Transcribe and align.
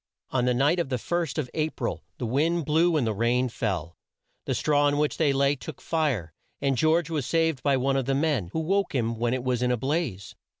On 0.31 0.45
the 0.45 0.53
night 0.55 0.79
of 0.79 0.89
the 0.89 0.97
first 0.97 1.37
of 1.37 1.47
A 1.53 1.69
pril 1.69 1.99
the 2.17 2.25
wind 2.25 2.65
blew 2.65 2.97
and 2.97 3.05
the 3.05 3.13
rain 3.13 3.49
fell. 3.49 3.99
The 4.45 4.55
straw 4.55 4.85
on 4.85 4.97
which 4.97 5.17
they 5.17 5.31
lay 5.31 5.55
took 5.55 5.79
fire, 5.79 6.33
and 6.59 6.75
George 6.75 7.11
was 7.11 7.27
saved 7.27 7.61
by 7.61 7.77
one 7.77 7.95
of 7.97 8.05
the 8.05 8.15
men, 8.15 8.49
who 8.51 8.61
woke 8.61 8.95
him 8.95 9.19
when 9.19 9.35
it 9.35 9.43
was 9.43 9.61
in 9.61 9.69
a 9.69 9.77
blaze. 9.77 10.33